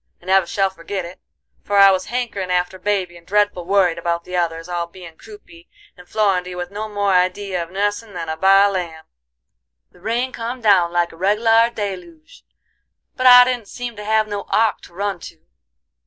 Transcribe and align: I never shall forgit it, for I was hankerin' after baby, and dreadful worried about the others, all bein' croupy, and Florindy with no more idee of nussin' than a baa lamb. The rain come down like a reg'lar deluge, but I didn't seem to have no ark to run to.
I 0.19 0.25
never 0.25 0.47
shall 0.47 0.71
forgit 0.71 1.05
it, 1.05 1.19
for 1.63 1.77
I 1.77 1.91
was 1.91 2.05
hankerin' 2.07 2.49
after 2.49 2.79
baby, 2.79 3.17
and 3.17 3.27
dreadful 3.27 3.65
worried 3.67 3.99
about 3.99 4.23
the 4.23 4.35
others, 4.35 4.67
all 4.67 4.87
bein' 4.87 5.15
croupy, 5.15 5.69
and 5.95 6.07
Florindy 6.07 6.55
with 6.55 6.71
no 6.71 6.89
more 6.89 7.13
idee 7.13 7.53
of 7.53 7.69
nussin' 7.69 8.15
than 8.15 8.27
a 8.27 8.35
baa 8.35 8.67
lamb. 8.67 9.05
The 9.91 9.99
rain 10.01 10.31
come 10.31 10.59
down 10.59 10.91
like 10.91 11.11
a 11.11 11.17
reg'lar 11.17 11.69
deluge, 11.69 12.43
but 13.15 13.27
I 13.27 13.43
didn't 13.45 13.67
seem 13.67 13.95
to 13.95 14.03
have 14.03 14.27
no 14.27 14.45
ark 14.49 14.81
to 14.85 14.93
run 14.95 15.19
to. 15.19 15.45